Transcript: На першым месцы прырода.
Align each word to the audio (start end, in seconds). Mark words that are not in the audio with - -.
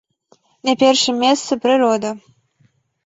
На 0.69 0.73
першым 0.83 1.21
месцы 1.25 1.59
прырода. 1.67 2.09